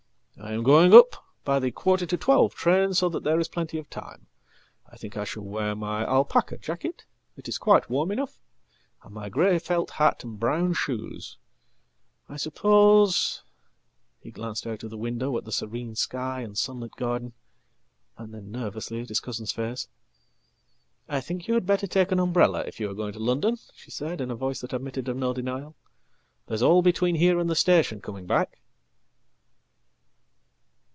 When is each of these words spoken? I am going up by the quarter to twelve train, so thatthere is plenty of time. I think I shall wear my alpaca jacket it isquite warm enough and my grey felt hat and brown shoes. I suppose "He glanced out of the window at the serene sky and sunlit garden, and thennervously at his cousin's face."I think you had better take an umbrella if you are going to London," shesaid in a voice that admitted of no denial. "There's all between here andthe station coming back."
I 0.41 0.53
am 0.53 0.63
going 0.63 0.91
up 0.91 1.23
by 1.43 1.59
the 1.59 1.69
quarter 1.69 2.07
to 2.07 2.17
twelve 2.17 2.55
train, 2.55 2.95
so 2.95 3.11
thatthere 3.11 3.39
is 3.39 3.47
plenty 3.47 3.77
of 3.77 3.87
time. 3.91 4.25
I 4.89 4.97
think 4.97 5.15
I 5.15 5.23
shall 5.23 5.43
wear 5.43 5.75
my 5.75 6.03
alpaca 6.03 6.57
jacket 6.57 7.05
it 7.37 7.47
isquite 7.47 7.91
warm 7.91 8.09
enough 8.09 8.41
and 9.03 9.13
my 9.13 9.29
grey 9.29 9.59
felt 9.59 9.91
hat 9.91 10.23
and 10.23 10.39
brown 10.39 10.73
shoes. 10.73 11.37
I 12.27 12.37
suppose 12.37 13.43
"He 14.19 14.31
glanced 14.31 14.65
out 14.65 14.81
of 14.81 14.89
the 14.89 14.97
window 14.97 15.37
at 15.37 15.45
the 15.45 15.51
serene 15.51 15.93
sky 15.95 16.41
and 16.41 16.57
sunlit 16.57 16.93
garden, 16.95 17.33
and 18.17 18.33
thennervously 18.33 18.99
at 19.03 19.09
his 19.09 19.19
cousin's 19.19 19.51
face."I 19.51 21.21
think 21.21 21.47
you 21.47 21.53
had 21.53 21.67
better 21.67 21.85
take 21.85 22.11
an 22.11 22.19
umbrella 22.19 22.63
if 22.65 22.79
you 22.79 22.89
are 22.89 22.95
going 22.95 23.13
to 23.13 23.19
London," 23.19 23.57
shesaid 23.77 24.19
in 24.19 24.31
a 24.31 24.35
voice 24.35 24.59
that 24.61 24.73
admitted 24.73 25.07
of 25.07 25.17
no 25.17 25.33
denial. 25.33 25.75
"There's 26.47 26.63
all 26.63 26.81
between 26.81 27.15
here 27.15 27.35
andthe 27.37 27.57
station 27.57 28.01
coming 28.01 28.25
back." 28.25 28.57